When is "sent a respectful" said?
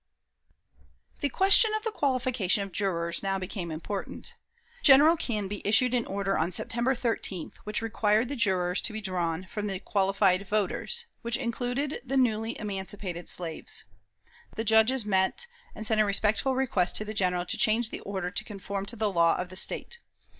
15.85-16.55